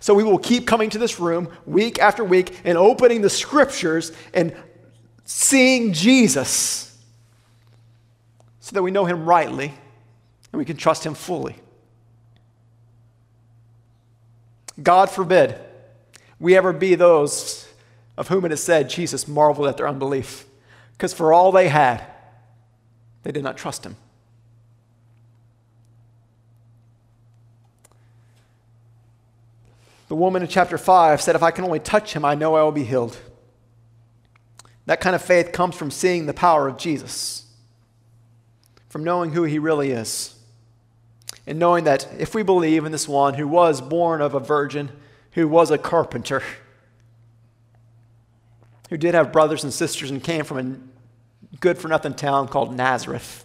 [0.00, 4.12] So we will keep coming to this room week after week and opening the scriptures
[4.34, 4.54] and
[5.24, 6.98] seeing Jesus
[8.60, 9.72] so that we know him rightly
[10.52, 11.56] and we can trust him fully.
[14.80, 15.58] God forbid
[16.38, 17.68] we ever be those
[18.16, 20.44] of whom it is said Jesus marveled at their unbelief.
[20.92, 22.04] Because for all they had,
[23.22, 23.96] they did not trust him.
[30.08, 32.62] The woman in chapter 5 said, If I can only touch him, I know I
[32.62, 33.16] will be healed.
[34.86, 37.46] That kind of faith comes from seeing the power of Jesus,
[38.88, 40.34] from knowing who he really is,
[41.46, 44.90] and knowing that if we believe in this one who was born of a virgin,
[45.32, 46.42] who was a carpenter,
[48.90, 52.76] who did have brothers and sisters and came from a good for nothing town called
[52.76, 53.44] Nazareth.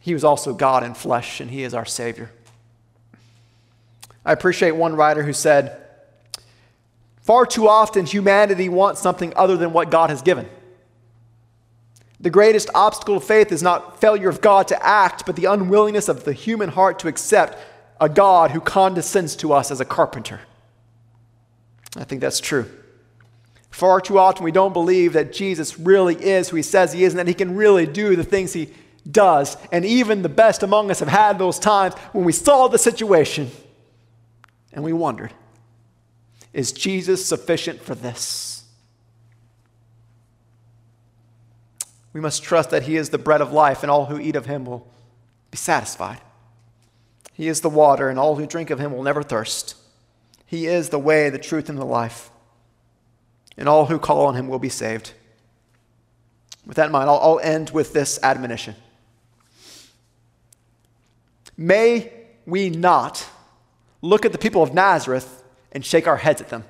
[0.00, 2.30] He was also God in flesh, and He is our Savior.
[4.24, 5.78] I appreciate one writer who said,
[7.22, 10.48] Far too often humanity wants something other than what God has given.
[12.22, 16.08] The greatest obstacle to faith is not failure of God to act, but the unwillingness
[16.08, 17.58] of the human heart to accept
[18.00, 20.40] a God who condescends to us as a carpenter.
[21.96, 22.70] I think that's true.
[23.70, 27.12] Far too often, we don't believe that Jesus really is who he says he is
[27.12, 28.72] and that he can really do the things he
[29.10, 29.56] does.
[29.72, 33.50] And even the best among us have had those times when we saw the situation
[34.72, 35.32] and we wondered
[36.52, 38.51] is Jesus sufficient for this?
[42.12, 44.46] We must trust that he is the bread of life, and all who eat of
[44.46, 44.86] him will
[45.50, 46.20] be satisfied.
[47.32, 49.76] He is the water, and all who drink of him will never thirst.
[50.46, 52.30] He is the way, the truth, and the life
[53.56, 55.12] and all who call on him will be saved.
[56.66, 58.74] With that in mind, I'll, I'll end with this admonition.
[61.56, 62.12] May
[62.46, 63.26] we not
[64.00, 66.64] look at the people of Nazareth and shake our heads at them,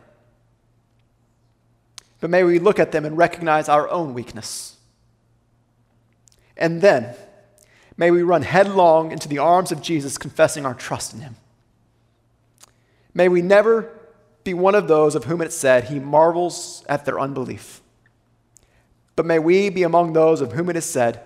[2.21, 4.77] but may we look at them and recognize our own weakness.
[6.63, 7.17] And then,
[7.97, 11.35] may we run headlong into the arms of Jesus, confessing our trust in him.
[13.13, 13.93] May we never
[14.45, 17.81] be one of those of whom it said, He marvels at their unbelief.
[19.17, 21.21] But may we be among those of whom it is said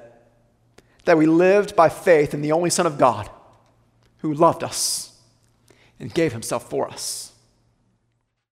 [1.04, 3.28] that we lived by faith in the only Son of God
[4.18, 5.20] who loved us
[6.00, 7.25] and gave himself for us.